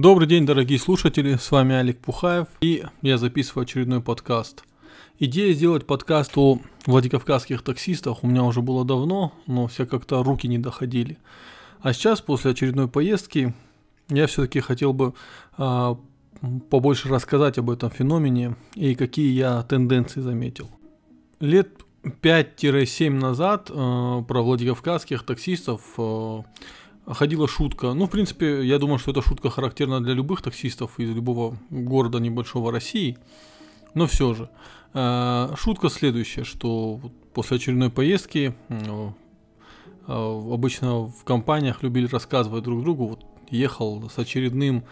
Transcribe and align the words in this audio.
Добрый 0.00 0.28
день, 0.28 0.46
дорогие 0.46 0.78
слушатели, 0.78 1.34
с 1.34 1.50
вами 1.50 1.74
Алик 1.74 1.98
Пухаев, 1.98 2.46
и 2.60 2.84
я 3.02 3.18
записываю 3.18 3.64
очередной 3.64 4.00
подкаст. 4.00 4.62
Идея 5.18 5.52
сделать 5.52 5.88
подкаст 5.88 6.38
о 6.38 6.60
владикавказских 6.86 7.62
таксистах 7.62 8.22
у 8.22 8.28
меня 8.28 8.44
уже 8.44 8.62
было 8.62 8.84
давно, 8.84 9.32
но 9.48 9.66
все 9.66 9.86
как-то 9.86 10.22
руки 10.22 10.46
не 10.46 10.56
доходили. 10.58 11.18
А 11.80 11.92
сейчас, 11.92 12.20
после 12.20 12.52
очередной 12.52 12.86
поездки, 12.86 13.54
я 14.08 14.28
все-таки 14.28 14.60
хотел 14.60 14.92
бы 14.92 15.14
э, 15.58 15.94
побольше 16.70 17.08
рассказать 17.08 17.58
об 17.58 17.68
этом 17.68 17.90
феномене 17.90 18.54
и 18.76 18.94
какие 18.94 19.32
я 19.32 19.64
тенденции 19.64 20.20
заметил. 20.20 20.70
Лет 21.40 21.70
5-7 22.04 23.10
назад 23.10 23.68
э, 23.68 23.74
про 23.74 24.42
владикавказских 24.42 25.24
таксистов 25.24 25.82
э, 25.98 26.42
ходила 27.14 27.48
шутка. 27.48 27.94
Ну, 27.94 28.06
в 28.06 28.10
принципе, 28.10 28.64
я 28.66 28.78
думаю, 28.78 28.98
что 28.98 29.10
эта 29.10 29.22
шутка 29.22 29.50
характерна 29.50 30.00
для 30.00 30.14
любых 30.14 30.42
таксистов 30.42 30.98
из 30.98 31.10
любого 31.10 31.56
города 31.70 32.18
небольшого 32.18 32.72
России. 32.72 33.18
Но 33.94 34.06
все 34.06 34.34
же. 34.34 34.50
Э, 34.94 35.54
шутка 35.56 35.88
следующая, 35.88 36.44
что 36.44 37.00
после 37.34 37.56
очередной 37.56 37.90
поездки 37.90 38.54
э, 38.68 39.10
обычно 40.06 41.08
в 41.08 41.24
компаниях 41.24 41.82
любили 41.82 42.06
рассказывать 42.06 42.64
друг 42.64 42.82
другу, 42.82 43.06
вот 43.06 43.24
ехал 43.50 44.08
с 44.10 44.18
очередным 44.18 44.84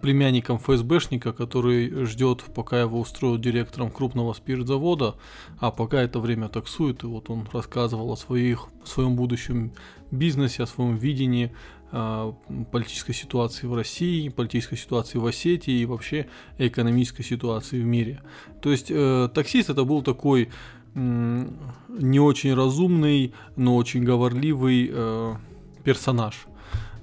племянником 0.00 0.58
ФСБшника, 0.58 1.32
который 1.32 2.04
ждет, 2.04 2.42
пока 2.54 2.80
его 2.80 3.00
устроят 3.00 3.40
директором 3.40 3.90
крупного 3.90 4.32
спиртзавода, 4.32 5.14
а 5.58 5.70
пока 5.70 6.02
это 6.02 6.18
время 6.20 6.48
таксует, 6.48 7.04
и 7.04 7.06
вот 7.06 7.30
он 7.30 7.48
рассказывал 7.52 8.12
о 8.12 8.16
своих, 8.16 8.68
своем 8.84 9.14
будущем 9.14 9.72
бизнесе, 10.10 10.64
о 10.64 10.66
своем 10.66 10.96
видении 10.96 11.52
э, 11.92 12.32
политической 12.72 13.12
ситуации 13.12 13.66
в 13.66 13.74
России, 13.74 14.28
политической 14.28 14.76
ситуации 14.76 15.18
в 15.18 15.26
Осетии 15.26 15.80
и 15.80 15.86
вообще 15.86 16.26
экономической 16.58 17.22
ситуации 17.22 17.80
в 17.80 17.84
мире. 17.84 18.20
То 18.60 18.72
есть 18.72 18.90
э, 18.90 19.28
таксист 19.32 19.70
это 19.70 19.84
был 19.84 20.02
такой 20.02 20.50
э, 20.94 21.48
не 21.88 22.20
очень 22.20 22.54
разумный, 22.54 23.32
но 23.54 23.76
очень 23.76 24.02
говорливый 24.02 24.90
э, 24.92 25.34
персонаж. 25.84 26.46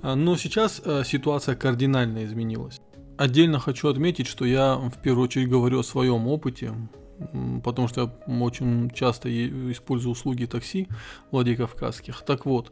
А, 0.02 0.16
но 0.16 0.38
сейчас 0.38 0.82
э, 0.84 1.04
ситуация 1.06 1.56
кардинально 1.56 2.26
изменилась. 2.26 2.80
Отдельно 3.18 3.60
хочу 3.60 3.90
отметить, 3.90 4.28
что 4.28 4.46
я 4.46 4.76
в 4.76 5.02
первую 5.02 5.26
очередь 5.26 5.50
говорю 5.50 5.80
о 5.80 5.84
своем 5.84 6.28
опыте, 6.28 6.74
потому 7.64 7.90
что 7.90 8.02
я 8.02 8.42
очень 8.42 8.90
часто 8.92 9.30
использую 9.72 10.14
услуги 10.14 10.46
такси 10.46 10.88
Владикавказских. 11.32 12.22
Так 12.22 12.46
вот, 12.46 12.72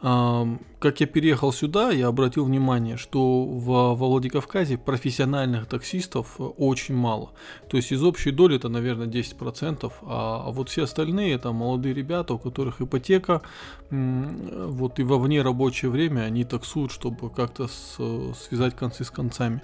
как 0.00 1.00
я 1.00 1.06
переехал 1.08 1.52
сюда, 1.52 1.90
я 1.90 2.06
обратил 2.06 2.44
внимание, 2.44 2.96
что 2.96 3.44
в, 3.44 3.94
Владикавказе 3.94 4.78
профессиональных 4.78 5.66
таксистов 5.66 6.36
э, 6.38 6.44
очень 6.44 6.94
мало. 6.94 7.32
То 7.68 7.76
есть 7.76 7.90
из 7.90 8.04
общей 8.04 8.30
доли 8.30 8.56
это, 8.56 8.68
наверное, 8.68 9.08
10%, 9.08 9.92
а, 10.02 10.44
а 10.46 10.50
вот 10.52 10.68
все 10.68 10.84
остальные 10.84 11.34
это 11.34 11.50
молодые 11.50 11.94
ребята, 11.94 12.34
у 12.34 12.38
которых 12.38 12.80
ипотека, 12.80 13.42
вот 13.90 15.00
и 15.00 15.02
во 15.02 15.18
вне 15.18 15.42
рабочее 15.42 15.90
время 15.90 16.20
они 16.20 16.44
таксуют, 16.44 16.92
чтобы 16.92 17.30
как-то 17.30 17.66
связать 17.66 18.76
концы 18.76 19.02
с 19.02 19.10
концами. 19.10 19.62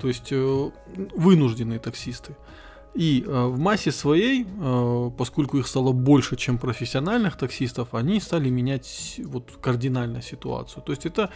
То 0.00 0.08
есть 0.08 0.28
э, 0.30 0.70
вынужденные 1.14 1.78
таксисты. 1.78 2.34
И 2.94 3.24
э, 3.26 3.46
в 3.46 3.58
массе 3.58 3.90
своей, 3.90 4.46
э, 4.46 5.10
поскольку 5.18 5.58
их 5.58 5.66
стало 5.66 5.92
больше, 5.92 6.36
чем 6.36 6.58
профессиональных 6.58 7.36
таксистов, 7.36 7.94
они 7.94 8.20
стали 8.20 8.50
менять 8.50 9.20
вот 9.24 9.58
кардинально 9.60 10.22
ситуацию. 10.22 10.82
То 10.82 10.92
есть 10.92 11.04
это 11.04 11.30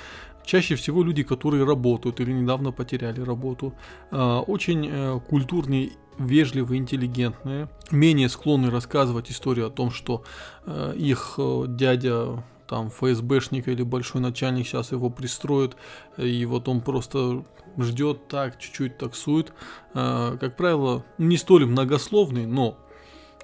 чаще 0.45 0.77
всего 0.77 1.03
люди, 1.03 1.23
которые 1.23 1.65
работают 1.65 2.21
или 2.21 2.33
недавно 2.33 2.73
потеряли 2.73 3.21
работу, 3.21 3.75
э, 4.11 4.43
очень 4.47 4.89
э, 4.89 5.21
культурные, 5.29 5.91
вежливые, 6.19 6.79
интеллигентные, 6.79 7.69
менее 7.91 8.29
склонны 8.29 8.71
рассказывать 8.71 9.31
историю 9.31 9.67
о 9.67 9.71
том, 9.71 9.91
что 9.91 10.23
э, 10.65 10.95
их 10.97 11.35
э, 11.39 11.65
дядя 11.69 12.43
там 12.69 12.91
ФСБшник 12.91 13.67
или 13.69 13.83
большой 13.83 14.21
начальник 14.21 14.67
сейчас 14.67 14.93
его 14.93 15.11
пристроит, 15.11 15.77
и 16.17 16.45
вот 16.45 16.69
он 16.69 16.81
просто 16.81 17.45
ждет 17.79 18.29
так, 18.29 18.59
чуть-чуть 18.59 18.99
таксует. 18.99 19.53
Э, 19.95 20.37
как 20.39 20.57
правило, 20.57 21.05
не 21.17 21.37
столь 21.37 21.67
многословные, 21.67 22.47
но 22.47 22.79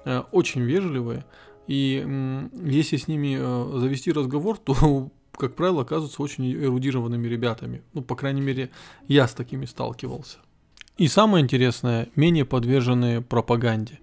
э, 0.05 0.23
очень 0.31 0.61
вежливые. 0.61 1.25
И 1.67 2.05
если 2.63 2.97
с 2.97 3.07
ними 3.07 3.37
э, 3.39 3.79
завести 3.79 4.11
разговор, 4.11 4.57
то, 4.57 5.09
как 5.37 5.55
правило, 5.55 5.81
оказываются 5.81 6.21
очень 6.21 6.51
эрудированными 6.53 7.27
ребятами. 7.27 7.81
Ну, 7.93 8.01
по 8.01 8.15
крайней 8.15 8.41
мере, 8.41 8.69
я 9.07 9.27
с 9.27 9.33
такими 9.33 9.65
сталкивался. 9.65 10.37
И 10.97 11.07
самое 11.07 11.43
интересное, 11.43 12.07
менее 12.15 12.45
подверженные 12.45 13.21
пропаганде. 13.21 13.99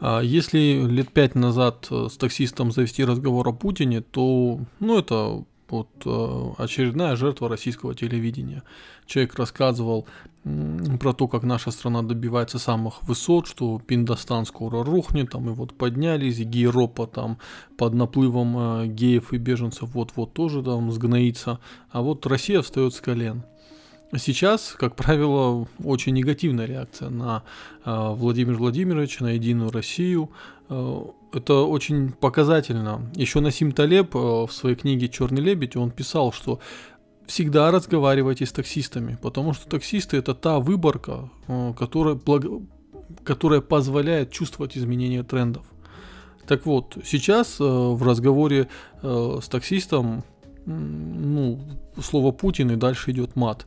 А 0.00 0.20
если 0.20 0.86
лет 0.86 1.12
пять 1.12 1.34
назад 1.34 1.88
с 1.90 2.16
таксистом 2.16 2.72
завести 2.72 3.04
разговор 3.04 3.46
о 3.48 3.52
Путине, 3.52 4.00
то 4.00 4.60
ну, 4.80 4.98
это 4.98 5.44
вот 5.70 5.88
э, 6.04 6.62
очередная 6.62 7.16
жертва 7.16 7.48
российского 7.48 7.94
телевидения. 7.94 8.62
Человек 9.06 9.34
рассказывал 9.36 10.06
про 11.00 11.12
то, 11.12 11.28
как 11.28 11.42
наша 11.42 11.70
страна 11.70 12.02
добивается 12.02 12.58
самых 12.58 13.02
высот, 13.02 13.46
что 13.46 13.78
Пиндостан 13.78 14.46
скоро 14.46 14.82
рухнет, 14.82 15.30
там 15.30 15.50
и 15.50 15.52
вот 15.52 15.74
поднялись, 15.74 16.38
и 16.38 16.44
Гейропа 16.44 17.06
там 17.06 17.38
под 17.76 17.94
наплывом 17.94 18.56
э, 18.58 18.86
геев 18.86 19.32
и 19.32 19.36
беженцев 19.36 19.90
вот-вот 19.94 20.32
тоже 20.32 20.62
там 20.62 20.90
сгноится, 20.92 21.60
а 21.90 22.02
вот 22.02 22.26
Россия 22.26 22.62
встает 22.62 22.94
с 22.94 23.00
колен. 23.00 23.44
Сейчас, 24.18 24.74
как 24.76 24.96
правило, 24.96 25.68
очень 25.84 26.14
негативная 26.14 26.66
реакция 26.66 27.10
на 27.10 27.44
э, 27.84 28.12
Владимира 28.12 28.56
Владимировича, 28.56 29.24
на 29.24 29.28
Единую 29.28 29.70
Россию. 29.70 30.30
Э, 30.68 31.02
это 31.32 31.54
очень 31.62 32.10
показательно. 32.10 33.08
Еще 33.14 33.38
Насим 33.38 33.70
Талеб 33.70 34.16
э, 34.16 34.18
в 34.18 34.50
своей 34.50 34.74
книге 34.74 35.08
«Черный 35.08 35.40
лебедь» 35.40 35.76
он 35.76 35.92
писал, 35.92 36.32
что 36.32 36.58
всегда 37.26 37.70
разговаривайте 37.70 38.46
с 38.46 38.52
таксистами, 38.52 39.16
потому 39.22 39.52
что 39.52 39.68
таксисты 39.68 40.16
это 40.16 40.34
та 40.34 40.58
выборка, 40.58 41.30
э, 41.46 41.72
которая, 41.78 42.16
благо... 42.16 42.62
которая 43.22 43.60
позволяет 43.60 44.32
чувствовать 44.32 44.76
изменения 44.76 45.22
трендов. 45.22 45.64
Так 46.48 46.66
вот, 46.66 46.98
сейчас 47.04 47.60
э, 47.60 47.64
в 47.64 48.02
разговоре 48.02 48.66
э, 49.02 49.38
с 49.40 49.46
таксистом 49.48 50.24
ну, 50.66 51.60
слово 52.02 52.32
Путин 52.32 52.72
и 52.72 52.76
дальше 52.76 53.12
идет 53.12 53.36
мат. 53.36 53.66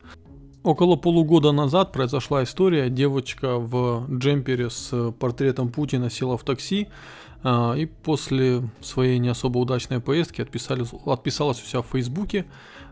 Около 0.63 0.95
полугода 0.95 1.51
назад 1.51 1.91
произошла 1.91 2.43
история. 2.43 2.89
Девочка 2.89 3.57
в 3.57 4.07
джемпере 4.09 4.69
с 4.69 5.11
портретом 5.19 5.69
Путина 5.69 6.09
села 6.09 6.37
в 6.37 6.43
такси 6.43 6.87
а, 7.43 7.73
и 7.73 7.85
после 7.85 8.61
своей 8.79 9.19
не 9.19 9.27
особо 9.27 9.57
удачной 9.57 9.99
поездки 9.99 10.39
отписалась 10.39 11.61
у 11.61 11.65
себя 11.65 11.81
в 11.81 11.87
Фейсбуке 11.87 12.45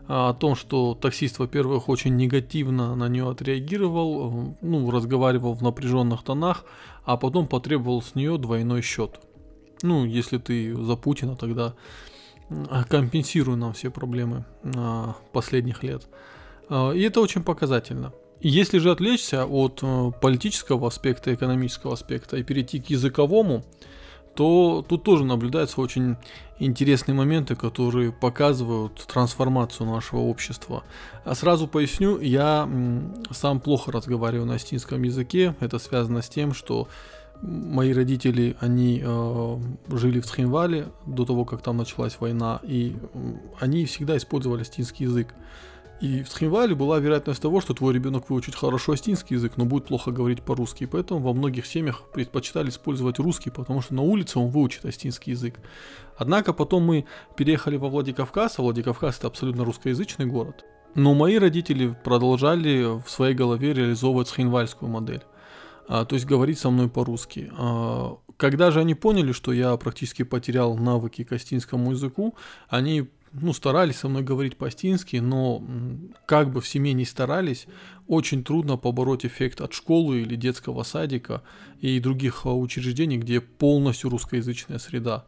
а, 0.06 0.28
о 0.28 0.34
том, 0.34 0.54
что 0.54 0.94
таксист, 0.94 1.38
во-первых, 1.38 1.88
очень 1.88 2.14
негативно 2.14 2.94
на 2.94 3.08
нее 3.08 3.30
отреагировал, 3.30 4.54
ну, 4.60 4.90
разговаривал 4.90 5.54
в 5.54 5.62
напряженных 5.62 6.22
тонах, 6.22 6.66
а 7.06 7.16
потом 7.16 7.46
потребовал 7.46 8.02
с 8.02 8.14
нее 8.14 8.36
двойной 8.36 8.82
счет. 8.82 9.18
Ну, 9.80 10.04
если 10.04 10.36
ты 10.36 10.76
за 10.76 10.96
Путина, 10.96 11.36
тогда 11.36 11.72
компенсируй 12.90 13.56
нам 13.56 13.72
все 13.72 13.90
проблемы 13.90 14.44
последних 15.32 15.82
лет. 15.82 16.06
А, 16.72 16.92
и 16.92 17.02
это 17.02 17.20
очень 17.20 17.42
показательно. 17.42 18.14
Если 18.40 18.78
же 18.78 18.90
отвлечься 18.90 19.44
от 19.44 19.80
э, 19.82 20.10
политического 20.22 20.88
аспекта, 20.88 21.34
экономического 21.34 21.92
аспекта 21.92 22.38
и 22.38 22.42
перейти 22.42 22.80
к 22.80 22.86
языковому, 22.86 23.62
то 24.34 24.84
тут 24.88 25.04
тоже 25.04 25.24
наблюдаются 25.26 25.82
очень 25.82 26.16
интересные 26.58 27.14
моменты, 27.14 27.56
которые 27.56 28.10
показывают 28.10 29.06
трансформацию 29.06 29.86
нашего 29.86 30.20
общества. 30.20 30.82
А 31.26 31.34
сразу 31.34 31.68
поясню, 31.68 32.18
я 32.18 32.66
сам 33.30 33.60
плохо 33.60 33.92
разговариваю 33.92 34.46
на 34.46 34.54
астинском 34.54 35.02
языке. 35.02 35.54
Это 35.60 35.78
связано 35.78 36.22
с 36.22 36.30
тем, 36.30 36.54
что 36.54 36.88
мои 37.42 37.92
родители, 37.92 38.56
они 38.60 39.02
э, 39.04 39.58
жили 39.88 40.20
в 40.20 40.26
Схинвале 40.26 40.86
до 41.04 41.26
того, 41.26 41.44
как 41.44 41.60
там 41.60 41.76
началась 41.76 42.16
война, 42.18 42.60
и 42.62 42.96
они 43.60 43.84
всегда 43.84 44.16
использовали 44.16 44.62
астинский 44.62 45.04
язык. 45.04 45.34
И 46.02 46.24
в 46.24 46.28
Схинвале 46.30 46.74
была 46.74 46.98
вероятность 46.98 47.40
того, 47.40 47.60
что 47.60 47.74
твой 47.74 47.94
ребенок 47.94 48.28
выучит 48.28 48.56
хорошо 48.56 48.90
астинский 48.90 49.36
язык, 49.36 49.52
но 49.56 49.64
будет 49.64 49.86
плохо 49.86 50.10
говорить 50.10 50.42
по-русски. 50.42 50.86
Поэтому 50.86 51.20
во 51.20 51.32
многих 51.32 51.64
семьях 51.64 52.02
предпочитали 52.12 52.70
использовать 52.70 53.20
русский, 53.20 53.50
потому 53.50 53.82
что 53.82 53.94
на 53.94 54.02
улице 54.02 54.40
он 54.40 54.48
выучит 54.48 54.84
астинский 54.84 55.30
язык. 55.30 55.60
Однако 56.16 56.52
потом 56.52 56.82
мы 56.82 57.04
переехали 57.36 57.76
во 57.76 57.88
Владикавказ, 57.88 58.58
а 58.58 58.62
Владикавказ 58.62 59.18
это 59.18 59.28
абсолютно 59.28 59.64
русскоязычный 59.64 60.26
город. 60.26 60.64
Но 60.96 61.14
мои 61.14 61.38
родители 61.38 61.96
продолжали 62.02 63.00
в 63.00 63.08
своей 63.08 63.36
голове 63.36 63.72
реализовывать 63.72 64.26
схинвальскую 64.26 64.90
модель. 64.90 65.22
А, 65.86 66.04
то 66.04 66.16
есть 66.16 66.26
говорить 66.26 66.58
со 66.58 66.70
мной 66.70 66.88
по-русски. 66.88 67.52
А, 67.56 68.16
когда 68.36 68.72
же 68.72 68.80
они 68.80 68.96
поняли, 68.96 69.30
что 69.30 69.52
я 69.52 69.76
практически 69.76 70.24
потерял 70.24 70.76
навыки 70.76 71.22
к 71.22 71.30
астинскому 71.30 71.92
языку, 71.92 72.34
они 72.68 73.08
ну, 73.32 73.52
старались 73.52 73.96
со 73.96 74.08
мной 74.08 74.22
говорить 74.22 74.56
по-астински, 74.56 75.16
но 75.16 75.62
как 76.26 76.52
бы 76.52 76.60
в 76.60 76.68
семье 76.68 76.92
не 76.92 77.04
старались, 77.04 77.66
очень 78.06 78.44
трудно 78.44 78.76
побороть 78.76 79.24
эффект 79.24 79.60
от 79.60 79.72
школы 79.72 80.20
или 80.20 80.36
детского 80.36 80.82
садика 80.82 81.42
и 81.80 81.98
других 82.00 82.44
а, 82.44 82.54
учреждений, 82.54 83.18
где 83.18 83.40
полностью 83.40 84.10
русскоязычная 84.10 84.78
среда. 84.78 85.24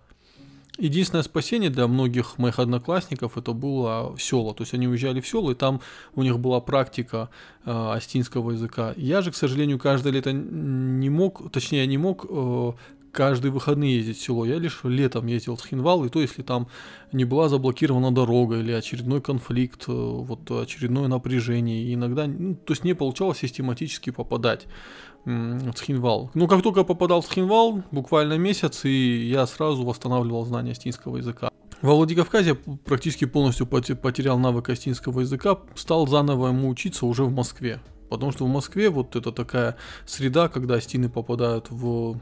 Единственное 0.77 1.23
спасение 1.23 1.71
для 1.71 1.87
многих 1.87 2.37
моих 2.37 2.59
одноклассников 2.59 3.39
это 3.39 3.53
было 3.53 4.17
село. 4.19 4.53
То 4.55 4.65
есть 4.65 4.75
они 4.75 4.89
уезжали 4.89 5.21
в 5.21 5.29
село, 5.29 5.53
и 5.53 5.55
там 5.55 5.81
у 6.17 6.23
них 6.23 6.41
была 6.41 6.61
практика 6.61 7.31
э, 7.65 7.71
астинского 7.71 8.51
языка. 8.51 8.93
Я 8.97 9.23
же, 9.23 9.31
к 9.31 9.37
сожалению, 9.37 9.79
каждое 9.79 10.13
лето 10.13 10.33
не 10.33 11.11
мог, 11.11 11.49
точнее, 11.53 11.87
не 11.87 11.97
мог 11.97 12.27
э, 12.29 12.73
каждые 13.15 13.53
выходные 13.53 13.97
ездить 13.97 14.19
в 14.19 14.23
село. 14.23 14.45
Я 14.45 14.59
лишь 14.59 14.81
летом 14.85 15.27
ездил 15.27 15.57
в 15.57 15.65
Хинвал, 15.65 16.05
и 16.05 16.09
то, 16.09 16.21
если 16.21 16.43
там 16.43 16.67
не 17.13 17.25
была 17.25 17.49
заблокирована 17.49 18.13
дорога 18.13 18.59
или 18.59 18.73
очередной 18.73 19.21
конфликт, 19.21 19.85
э, 19.89 19.93
вот 19.93 20.51
очередное 20.51 21.09
напряжение. 21.09 21.85
И 21.85 21.95
иногда, 21.95 22.27
ну, 22.27 22.55
то 22.57 22.73
есть 22.73 22.85
не 22.85 22.95
получалось 22.95 23.39
систематически 23.39 24.11
попадать 24.11 24.67
в 25.25 25.73
Схинвал. 25.77 26.31
Ну, 26.35 26.47
как 26.49 26.63
только 26.63 26.85
попадал 26.85 27.23
в 27.23 27.27
Схинвал, 27.27 27.83
буквально 27.91 28.37
месяц, 28.37 28.85
и 28.85 29.27
я 29.27 29.47
сразу 29.47 29.83
восстанавливал 29.85 30.45
знания 30.45 30.73
астинского 30.73 31.17
языка. 31.17 31.51
Во 31.81 31.95
Владикавказе 31.95 32.55
практически 32.55 33.25
полностью 33.25 33.67
потерял 33.67 34.39
навык 34.39 34.69
астинского 34.69 35.21
языка, 35.21 35.59
стал 35.75 36.07
заново 36.07 36.49
ему 36.49 36.69
учиться 36.69 37.07
уже 37.07 37.25
в 37.25 37.33
Москве. 37.33 37.81
Потому 38.11 38.33
что 38.33 38.45
в 38.45 38.49
Москве 38.49 38.91
вот 38.91 39.17
это 39.17 39.33
такая 39.33 39.77
среда, 40.07 40.49
когда 40.49 40.75
астины 40.75 41.09
попадают 41.09 41.67
в 41.71 42.19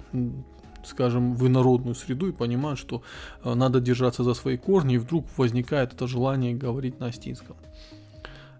скажем, 0.84 1.34
в 1.34 1.46
инородную 1.46 1.94
среду 1.94 2.28
и 2.28 2.32
понимают, 2.32 2.78
что 2.78 3.02
э, 3.44 3.54
надо 3.54 3.80
держаться 3.80 4.24
за 4.24 4.34
свои 4.34 4.56
корни, 4.56 4.94
и 4.94 4.98
вдруг 4.98 5.26
возникает 5.36 5.92
это 5.92 6.06
желание 6.06 6.54
говорить 6.54 7.00
на 7.00 7.06
астинском. 7.06 7.56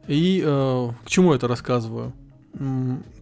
И 0.09 0.43
э, 0.45 0.91
к 1.05 1.09
чему 1.09 1.33
это 1.33 1.49
рассказываю? 1.49 2.13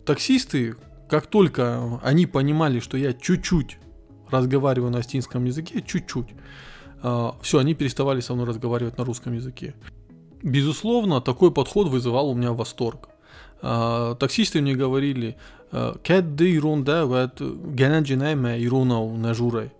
Таксисты, 0.04 0.76
как 1.08 1.26
только 1.26 2.00
они 2.02 2.26
понимали, 2.26 2.80
что 2.80 2.96
я 2.96 3.12
чуть-чуть 3.12 3.78
разговариваю 4.30 4.90
на 4.90 4.98
астинском 4.98 5.44
языке, 5.44 5.82
чуть-чуть, 5.86 6.28
э, 7.02 7.30
все, 7.42 7.58
они 7.58 7.74
переставали 7.74 8.20
со 8.20 8.34
мной 8.34 8.46
разговаривать 8.46 8.98
на 8.98 9.04
русском 9.04 9.34
языке. 9.34 9.74
Безусловно, 10.42 11.20
такой 11.20 11.52
подход 11.52 11.88
вызывал 11.88 12.30
у 12.30 12.34
меня 12.34 12.52
восторг. 12.52 13.10
Э, 13.62 14.14
таксисты 14.18 14.60
мне 14.60 14.74
говорили, 14.74 15.36
«Кэдди 15.70 16.56
ирунда 16.56 17.06
вэд 17.06 17.40
гэнэджинэ 17.40 18.34
мэ 18.34 18.58
ирунау 18.58 19.16
на 19.16 19.34
журай». 19.34 19.68
А, 19.68 19.79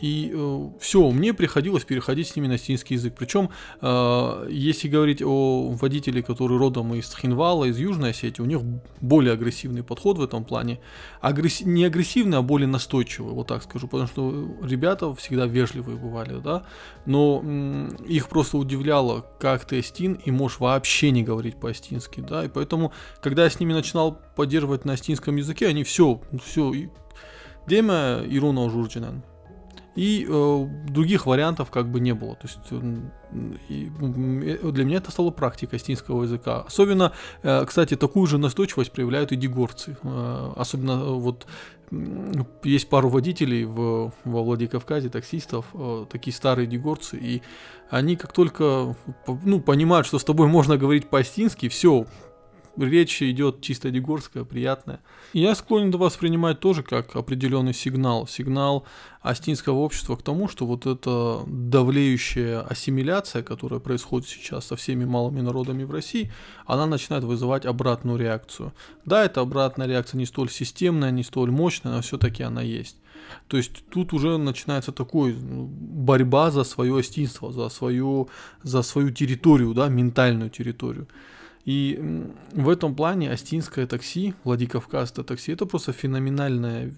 и 0.00 0.32
э, 0.34 0.68
все, 0.80 1.10
мне 1.10 1.34
приходилось 1.34 1.84
переходить 1.84 2.28
с 2.28 2.36
ними 2.36 2.46
на 2.46 2.56
синский 2.56 2.94
язык. 2.94 3.14
Причем, 3.18 3.50
а, 3.82 4.46
если 4.48 4.88
говорить 4.88 5.20
о 5.22 5.70
водителе, 5.72 6.22
который 6.22 6.56
родом 6.56 6.94
из 6.94 7.14
Хинвала, 7.14 7.66
из 7.66 7.78
Южной 7.78 8.10
Осетии, 8.10 8.40
у 8.40 8.46
них 8.46 8.62
более 9.02 9.34
агрессивный 9.34 9.82
подход 9.82 10.16
в 10.16 10.22
этом 10.22 10.44
плане. 10.44 10.80
Агресс... 11.20 11.60
Не 11.60 11.84
агрессивный, 11.84 12.38
а 12.38 12.42
более 12.42 12.68
настойчивый, 12.68 13.34
вот 13.34 13.48
так 13.48 13.62
скажу. 13.62 13.86
Потому 13.86 14.08
что 14.08 14.48
ребята 14.62 15.14
всегда 15.14 15.44
вежливые 15.44 15.98
бывали, 15.98 16.40
да. 16.40 16.64
Но 17.04 17.44
их 18.08 18.30
просто 18.30 18.56
удивляло, 18.56 19.26
как 19.38 19.66
ты 19.66 19.80
астин 19.80 20.14
и 20.24 20.30
можешь 20.30 20.58
вообще 20.58 21.10
не 21.10 21.22
говорить 21.22 21.60
по-астински, 21.60 22.20
да. 22.20 22.46
И 22.46 22.48
поэтому, 22.48 22.92
когда 23.20 23.44
я 23.44 23.50
с 23.50 23.60
ними 23.60 23.74
начинал 23.74 24.18
поддерживать 24.36 24.86
на 24.86 24.94
астинском 24.94 25.36
языке, 25.36 25.68
они 25.68 25.84
все, 25.84 26.22
все, 26.42 26.72
Деме 27.66 28.24
Ируна 28.26 28.70
Журджинен. 28.70 29.22
И 29.96 30.26
э, 30.28 30.66
других 30.88 31.26
вариантов 31.26 31.70
как 31.70 31.88
бы 31.88 32.00
не 32.00 32.14
было. 32.14 32.34
То 32.34 32.48
есть 32.48 32.58
э, 32.70 32.96
э, 33.68 34.70
для 34.72 34.84
меня 34.84 34.96
это 34.96 35.10
стало 35.12 35.30
практикой 35.30 35.76
астинского 35.76 36.24
языка. 36.24 36.62
Особенно, 36.66 37.12
э, 37.42 37.64
кстати, 37.64 37.96
такую 37.96 38.26
же 38.26 38.38
настойчивость 38.38 38.90
проявляют 38.92 39.30
и 39.32 39.36
дегорцы. 39.36 39.96
Э, 40.02 40.52
особенно 40.56 40.92
э, 40.92 41.12
вот 41.12 41.46
есть 42.64 42.88
пару 42.88 43.08
водителей 43.08 43.64
в, 43.64 44.12
во 44.24 44.42
Владикавказе, 44.42 45.10
таксистов, 45.10 45.66
э, 45.74 46.06
такие 46.10 46.34
старые 46.34 46.66
дегорцы, 46.66 47.16
и 47.16 47.42
они 47.90 48.16
как 48.16 48.32
только 48.32 48.96
ну, 49.44 49.60
понимают, 49.60 50.06
что 50.06 50.18
с 50.18 50.24
тобой 50.24 50.48
можно 50.48 50.76
говорить 50.76 51.08
по-астински, 51.08 51.68
все, 51.68 52.06
речь 52.76 53.22
идет 53.22 53.60
чисто 53.60 53.90
дегорская, 53.90 54.44
приятная. 54.44 55.00
Я 55.32 55.54
склонен 55.54 55.90
воспринимать 55.90 56.60
тоже 56.60 56.82
как 56.82 57.16
определенный 57.16 57.74
сигнал, 57.74 58.26
сигнал 58.26 58.86
астинского 59.20 59.78
общества 59.78 60.16
к 60.16 60.22
тому, 60.22 60.48
что 60.48 60.66
вот 60.66 60.86
эта 60.86 61.42
давлеющая 61.46 62.60
ассимиляция, 62.60 63.42
которая 63.42 63.80
происходит 63.80 64.28
сейчас 64.28 64.66
со 64.66 64.76
всеми 64.76 65.04
малыми 65.04 65.40
народами 65.40 65.84
в 65.84 65.90
России, 65.90 66.30
она 66.66 66.86
начинает 66.86 67.24
вызывать 67.24 67.66
обратную 67.66 68.18
реакцию. 68.18 68.72
Да, 69.04 69.24
эта 69.24 69.40
обратная 69.40 69.86
реакция 69.86 70.18
не 70.18 70.26
столь 70.26 70.50
системная, 70.50 71.10
не 71.10 71.22
столь 71.22 71.50
мощная, 71.50 71.94
но 71.94 72.02
все-таки 72.02 72.42
она 72.42 72.62
есть. 72.62 72.96
То 73.48 73.56
есть 73.56 73.84
тут 73.90 74.12
уже 74.12 74.36
начинается 74.38 74.92
такой 74.92 75.34
ну, 75.34 75.66
борьба 75.66 76.50
за 76.50 76.64
свое 76.64 76.98
остинство, 76.98 77.52
за 77.52 77.68
свою, 77.68 78.28
за 78.62 78.82
свою 78.82 79.10
территорию, 79.10 79.74
да, 79.74 79.88
ментальную 79.88 80.50
территорию. 80.50 81.08
И 81.64 81.98
в 82.52 82.68
этом 82.68 82.94
плане 82.94 83.30
Астинское 83.30 83.86
такси, 83.86 84.34
Владикавказское 84.44 85.24
такси, 85.24 85.52
это 85.52 85.64
просто 85.64 85.92
феноменальная, 85.92 86.92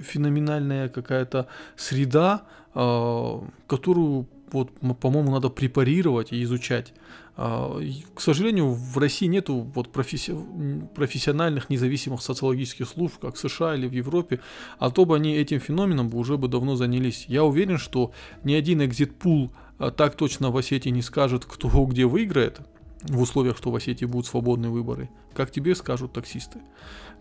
феноменальная 0.00 0.88
какая-то 0.88 1.46
среда, 1.76 2.42
а, 2.74 3.44
которую, 3.66 4.26
вот, 4.50 4.70
по-моему, 5.00 5.30
надо 5.30 5.50
препарировать 5.50 6.32
и 6.32 6.42
изучать. 6.42 6.94
А, 7.36 7.78
к 8.14 8.20
сожалению, 8.22 8.72
в 8.72 8.96
России 8.96 9.26
нету 9.26 9.56
вот 9.74 9.92
професси... 9.92 10.34
профессиональных 10.94 11.68
независимых 11.68 12.22
социологических 12.22 12.88
служб, 12.88 13.18
как 13.20 13.34
в 13.34 13.38
США 13.38 13.74
или 13.74 13.86
в 13.86 13.92
Европе, 13.92 14.40
а 14.78 14.90
то 14.90 15.04
бы 15.04 15.16
они 15.16 15.36
этим 15.36 15.60
феноменом 15.60 16.08
бы 16.08 16.18
уже 16.18 16.38
бы 16.38 16.48
давно 16.48 16.76
занялись. 16.76 17.26
Я 17.28 17.44
уверен, 17.44 17.76
что 17.76 18.12
ни 18.42 18.54
один 18.54 18.82
экзит-пул 18.82 19.52
а, 19.78 19.90
так 19.90 20.16
точно 20.16 20.50
в 20.50 20.56
Осетии 20.56 20.88
не 20.88 21.02
скажет, 21.02 21.44
кто 21.44 21.68
где 21.84 22.06
выиграет, 22.06 22.60
в 23.02 23.20
условиях, 23.20 23.56
что 23.56 23.70
в 23.70 23.76
Осетии 23.76 24.04
будут 24.04 24.26
свободные 24.26 24.70
выборы, 24.70 25.08
как 25.34 25.50
тебе 25.50 25.74
скажут 25.74 26.12
таксисты. 26.12 26.60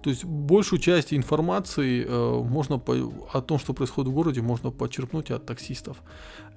То 0.02 0.10
есть 0.10 0.26
большую 0.26 0.80
часть 0.80 1.14
информации 1.14 2.06
э, 2.08 2.44
можно 2.44 2.78
по, 2.80 2.94
о 3.34 3.42
том, 3.42 3.60
что 3.60 3.74
происходит 3.74 4.12
в 4.12 4.14
городе, 4.14 4.42
можно 4.42 4.72
почерпнуть 4.72 5.32
от 5.32 5.46
таксистов. 5.46 5.98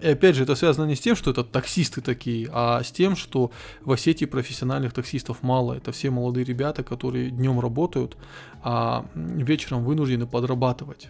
И 0.00 0.08
опять 0.08 0.36
же, 0.36 0.44
это 0.44 0.54
связано 0.54 0.86
не 0.86 0.94
с 0.94 1.00
тем, 1.00 1.16
что 1.16 1.30
это 1.30 1.44
таксисты 1.44 2.00
такие, 2.00 2.48
а 2.52 2.82
с 2.82 2.90
тем, 2.90 3.16
что 3.16 3.50
в 3.82 3.92
Осетии 3.92 4.26
профессиональных 4.26 4.92
таксистов 4.92 5.42
мало. 5.42 5.74
Это 5.74 5.92
все 5.92 6.10
молодые 6.10 6.44
ребята, 6.44 6.82
которые 6.82 7.30
днем 7.30 7.60
работают, 7.60 8.16
а 8.62 9.06
вечером 9.14 9.84
вынуждены 9.84 10.26
подрабатывать. 10.26 11.08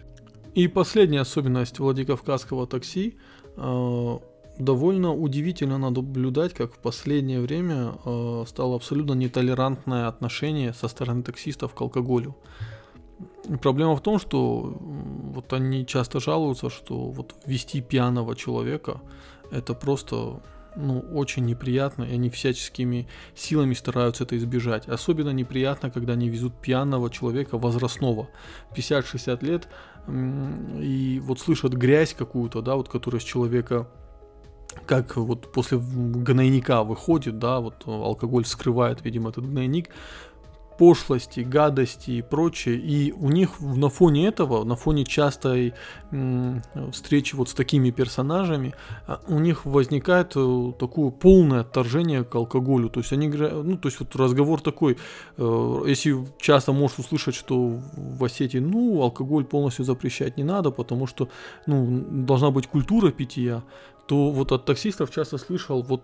И 0.53 0.67
последняя 0.67 1.21
особенность 1.21 1.79
Владикавказского 1.79 2.67
такси 2.67 3.17
э, 3.55 4.17
довольно 4.63 5.13
удивительно 5.13 5.77
наблюдать, 5.77 6.53
как 6.53 6.73
в 6.73 6.77
последнее 6.77 7.41
время 7.41 7.93
э, 8.05 8.43
стало 8.47 8.75
абсолютно 8.75 9.13
нетолерантное 9.13 10.07
отношение 10.07 10.73
со 10.73 10.87
стороны 10.87 11.23
таксистов 11.23 11.73
к 11.73 11.81
алкоголю. 11.81 12.35
Проблема 13.61 13.95
в 13.95 14.01
том, 14.01 14.19
что 14.19 14.77
вот 14.79 15.53
они 15.53 15.85
часто 15.85 16.19
жалуются, 16.19 16.69
что 16.69 17.11
вот 17.11 17.35
вести 17.45 17.81
пьяного 17.81 18.35
человека 18.35 19.01
это 19.51 19.73
просто 19.73 20.41
ну, 20.75 20.99
очень 20.99 21.45
неприятно, 21.45 22.03
и 22.03 22.13
они 22.13 22.29
всяческими 22.29 23.07
силами 23.35 23.73
стараются 23.73 24.23
это 24.23 24.37
избежать. 24.37 24.87
Особенно 24.87 25.31
неприятно, 25.31 25.91
когда 25.91 26.13
они 26.13 26.29
везут 26.29 26.53
пьяного 26.61 27.09
человека 27.09 27.57
возрастного, 27.57 28.29
50-60 28.75 29.45
лет, 29.45 29.67
и 30.79 31.19
вот 31.23 31.39
слышат 31.39 31.73
грязь 31.73 32.13
какую-то, 32.13 32.61
да, 32.61 32.75
вот 32.75 32.89
которая 32.89 33.19
с 33.19 33.23
человека 33.23 33.87
как 34.85 35.17
вот 35.17 35.51
после 35.51 35.77
гнойника 35.79 36.83
выходит, 36.83 37.39
да, 37.39 37.59
вот 37.59 37.83
алкоголь 37.85 38.45
скрывает, 38.45 39.03
видимо, 39.03 39.29
этот 39.29 39.49
гнойник, 39.49 39.89
пошлости, 40.81 41.41
гадости 41.41 42.11
и 42.11 42.21
прочее. 42.23 42.75
И 42.75 43.11
у 43.11 43.29
них 43.29 43.59
на 43.59 43.89
фоне 43.89 44.27
этого, 44.27 44.63
на 44.63 44.75
фоне 44.75 45.05
частой 45.05 45.73
встречи 46.91 47.35
вот 47.35 47.49
с 47.49 47.53
такими 47.53 47.91
персонажами, 47.91 48.73
а, 49.05 49.19
у 49.27 49.39
них 49.39 49.65
возникает 49.65 50.33
э, 50.35 50.73
такое 50.79 51.11
полное 51.11 51.61
отторжение 51.61 52.23
к 52.23 52.33
алкоголю. 52.35 52.89
То 52.89 52.99
есть 53.01 53.13
они, 53.13 53.27
ну, 53.27 53.77
то 53.77 53.89
есть 53.89 53.99
вот 53.99 54.15
разговор 54.15 54.59
такой, 54.59 54.97
э, 55.37 55.83
если 55.87 56.15
часто 56.39 56.73
можешь 56.73 56.97
услышать, 56.99 57.35
что 57.35 57.79
в 57.95 58.23
Осетии, 58.23 58.59
ну, 58.59 59.03
алкоголь 59.03 59.43
полностью 59.43 59.85
запрещать 59.85 60.37
не 60.37 60.43
надо, 60.43 60.71
потому 60.71 61.07
что, 61.07 61.29
ну, 61.67 62.03
должна 62.09 62.49
быть 62.49 62.65
культура 62.65 63.11
питья, 63.11 63.61
то 64.07 64.31
вот 64.31 64.51
от 64.51 64.65
таксистов 64.65 65.11
часто 65.11 65.37
слышал, 65.37 65.81
вот 65.83 66.03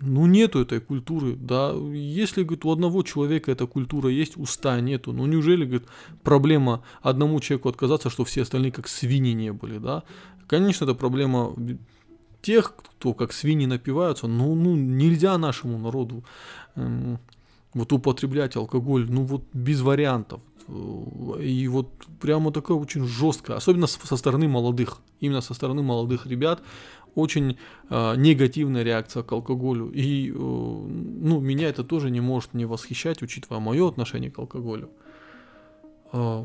ну 0.00 0.26
нету 0.26 0.60
этой 0.60 0.80
культуры, 0.80 1.34
да, 1.34 1.72
если, 1.92 2.42
говорит, 2.42 2.64
у 2.64 2.70
одного 2.70 3.02
человека 3.02 3.50
эта 3.50 3.66
культура 3.66 4.10
есть, 4.10 4.36
у 4.36 4.46
ста 4.46 4.80
нету, 4.80 5.12
ну 5.12 5.26
неужели, 5.26 5.64
говорит, 5.64 5.88
проблема 6.22 6.82
одному 7.02 7.40
человеку 7.40 7.68
отказаться, 7.68 8.10
что 8.10 8.24
все 8.24 8.42
остальные 8.42 8.72
как 8.72 8.86
свиньи 8.86 9.32
не 9.32 9.52
были, 9.52 9.78
да, 9.78 10.02
конечно, 10.46 10.84
это 10.84 10.94
проблема 10.94 11.54
тех, 12.42 12.74
кто 12.76 13.14
как 13.14 13.32
свиньи 13.32 13.66
напиваются, 13.66 14.26
ну, 14.26 14.54
ну 14.54 14.76
нельзя 14.76 15.38
нашему 15.38 15.78
народу 15.78 16.24
эм, 16.76 17.18
вот 17.72 17.92
употреблять 17.92 18.56
алкоголь, 18.56 19.06
ну 19.10 19.24
вот 19.24 19.44
без 19.52 19.80
вариантов. 19.80 20.40
И 20.68 21.68
вот 21.68 21.88
прямо 22.20 22.50
такое 22.50 22.76
очень 22.76 23.06
жестко, 23.06 23.56
особенно 23.56 23.86
со 23.86 24.16
стороны 24.16 24.48
молодых, 24.48 24.98
именно 25.20 25.40
со 25.40 25.54
стороны 25.54 25.82
молодых 25.82 26.26
ребят, 26.26 26.62
очень 27.14 27.58
э, 27.90 28.14
негативная 28.16 28.82
реакция 28.82 29.22
к 29.22 29.32
алкоголю. 29.32 29.90
И 29.90 30.30
э, 30.30 30.34
ну, 30.34 31.40
меня 31.40 31.68
это 31.68 31.84
тоже 31.84 32.10
не 32.10 32.20
может 32.20 32.54
не 32.54 32.64
восхищать, 32.64 33.22
учитывая 33.22 33.60
мое 33.60 33.86
отношение 33.88 34.30
к 34.30 34.38
алкоголю. 34.38 34.90
Э, 36.12 36.44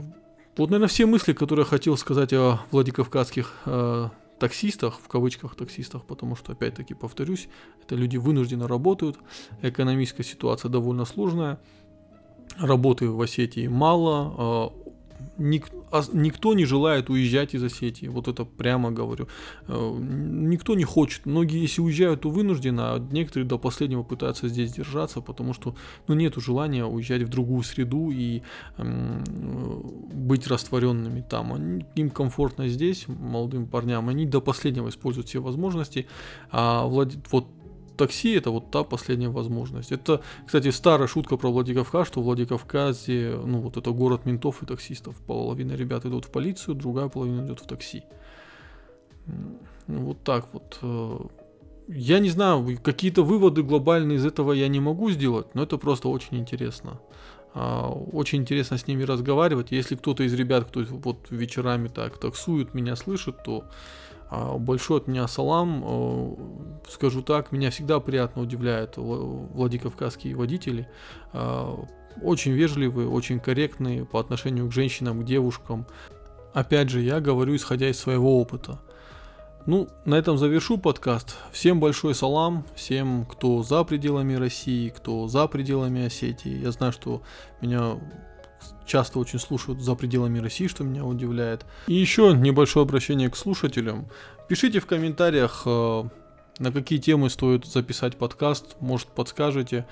вот, 0.57 0.69
наверное, 0.69 0.89
все 0.89 1.05
мысли, 1.05 1.33
которые 1.33 1.63
я 1.63 1.69
хотел 1.69 1.97
сказать 1.97 2.33
о 2.33 2.59
владикавказских 2.71 3.53
э, 3.65 4.09
таксистах, 4.39 4.99
в 4.99 5.07
кавычках 5.07 5.55
таксистах, 5.55 6.05
потому 6.05 6.35
что, 6.35 6.51
опять-таки, 6.51 6.93
повторюсь, 6.93 7.47
это 7.81 7.95
люди 7.95 8.17
вынужденно 8.17 8.67
работают, 8.67 9.17
экономическая 9.61 10.23
ситуация 10.23 10.69
довольно 10.69 11.05
сложная, 11.05 11.59
работы 12.57 13.09
в 13.09 13.21
Осетии 13.21 13.67
мало, 13.67 14.33
а, 14.37 14.73
ник, 15.37 15.69
никто 16.13 16.53
не 16.53 16.65
желает 16.65 17.09
уезжать 17.09 17.53
из 17.53 17.63
Осетии, 17.63 18.07
вот 18.07 18.27
это 18.27 18.45
прямо 18.45 18.91
говорю. 18.91 19.27
А, 19.67 19.97
никто 19.97 20.75
не 20.75 20.83
хочет. 20.83 21.25
Многие, 21.25 21.61
если 21.61 21.81
уезжают, 21.81 22.21
то 22.21 22.29
вынуждены, 22.29 22.81
а 22.81 23.07
некоторые 23.11 23.47
до 23.47 23.57
последнего 23.57 24.03
пытаются 24.03 24.47
здесь 24.47 24.73
держаться, 24.73 25.21
потому 25.21 25.53
что 25.53 25.75
ну, 26.07 26.15
нет 26.15 26.35
желания 26.37 26.85
уезжать 26.85 27.23
в 27.23 27.29
другую 27.29 27.63
среду 27.63 28.11
и 28.11 28.41
эм, 28.77 29.23
быть 30.13 30.47
растворенными 30.47 31.21
там. 31.21 31.53
Они, 31.53 31.85
им 31.95 32.09
комфортно 32.09 32.67
здесь, 32.67 33.05
молодым 33.07 33.67
парням, 33.67 34.09
они 34.09 34.25
до 34.25 34.41
последнего 34.41 34.89
используют 34.89 35.27
все 35.27 35.39
возможности. 35.39 36.07
А 36.51 36.85
влад... 36.85 37.13
вот 37.31 37.47
такси 37.99 38.37
это 38.37 38.51
вот 38.51 38.71
та 38.71 38.83
последняя 38.83 39.29
возможность. 39.29 39.91
Это, 39.91 40.21
кстати, 40.45 40.71
старая 40.71 41.07
шутка 41.07 41.37
про 41.37 41.51
Владикавказ, 41.51 42.07
что 42.07 42.21
в 42.21 42.23
Владикавказе, 42.23 43.39
ну 43.45 43.59
вот 43.59 43.77
это 43.77 43.91
город 43.91 44.25
ментов 44.25 44.63
и 44.63 44.65
таксистов. 44.65 45.15
Половина 45.27 45.75
ребят 45.75 46.05
идут 46.05 46.25
в 46.25 46.31
полицию, 46.31 46.75
другая 46.75 47.09
половина 47.09 47.45
идет 47.45 47.59
в 47.59 47.67
такси. 47.67 48.03
Вот 49.87 50.23
так 50.23 50.47
вот. 50.53 50.79
Э, 50.81 51.19
я 51.87 52.19
не 52.19 52.29
знаю, 52.29 52.77
какие-то 52.83 53.23
выводы 53.23 53.63
глобальные 53.63 54.17
из 54.17 54.25
этого 54.25 54.53
я 54.53 54.67
не 54.67 54.79
могу 54.79 55.09
сделать, 55.11 55.55
но 55.55 55.63
это 55.63 55.77
просто 55.77 56.07
очень 56.07 56.37
интересно. 56.37 56.99
А, 57.53 57.89
очень 57.89 58.39
интересно 58.39 58.77
с 58.77 58.87
ними 58.87 59.03
разговаривать. 59.03 59.71
Если 59.71 59.95
кто-то 59.95 60.23
из 60.23 60.33
ребят, 60.33 60.65
кто 60.65 60.81
вот 60.81 61.31
вечерами 61.31 61.87
так 61.87 62.17
таксует, 62.19 62.75
меня 62.75 62.95
слышит, 62.95 63.43
то 63.43 63.63
большой 64.29 64.97
от 64.97 65.07
меня 65.07 65.27
салам. 65.27 65.83
Э, 65.85 66.35
скажу 66.89 67.21
так, 67.21 67.51
меня 67.51 67.71
всегда 67.71 67.99
приятно 67.99 68.41
удивляют 68.41 68.93
владикавказские 68.97 70.35
водители. 70.35 70.87
А, 71.33 71.83
очень 72.21 72.51
вежливые, 72.51 73.07
очень 73.07 73.39
корректные 73.39 74.05
по 74.05 74.19
отношению 74.19 74.67
к 74.67 74.73
женщинам, 74.73 75.21
к 75.21 75.25
девушкам. 75.25 75.85
Опять 76.53 76.89
же, 76.89 77.01
я 77.01 77.19
говорю 77.19 77.55
исходя 77.55 77.89
из 77.89 77.99
своего 77.99 78.39
опыта. 78.39 78.79
Ну, 79.65 79.87
на 80.05 80.15
этом 80.15 80.37
завершу 80.37 80.77
подкаст. 80.77 81.35
Всем 81.51 81.79
большой 81.79 82.15
салам, 82.15 82.65
всем, 82.75 83.25
кто 83.25 83.61
за 83.61 83.83
пределами 83.83 84.33
России, 84.33 84.89
кто 84.89 85.27
за 85.27 85.47
пределами 85.47 86.05
Осетии. 86.05 86.61
Я 86.61 86.71
знаю, 86.71 86.91
что 86.91 87.21
меня 87.61 87.99
часто 88.85 89.19
очень 89.19 89.39
слушают 89.39 89.81
за 89.81 89.95
пределами 89.95 90.39
России, 90.39 90.67
что 90.67 90.83
меня 90.83 91.05
удивляет. 91.05 91.65
И 91.87 91.93
еще 91.93 92.33
небольшое 92.35 92.83
обращение 92.83 93.29
к 93.29 93.35
слушателям. 93.35 94.07
Пишите 94.47 94.79
в 94.79 94.85
комментариях, 94.85 95.63
э, 95.65 96.03
на 96.59 96.71
какие 96.71 96.99
темы 96.99 97.29
стоит 97.29 97.65
записать 97.65 98.17
подкаст, 98.17 98.75
может 98.79 99.07
подскажете. 99.07 99.85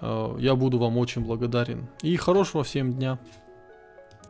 Э, 0.00 0.36
я 0.38 0.54
буду 0.54 0.78
вам 0.78 0.96
очень 0.98 1.22
благодарен. 1.22 1.88
И 2.02 2.16
хорошего 2.16 2.64
всем 2.64 2.92
дня. 2.92 3.18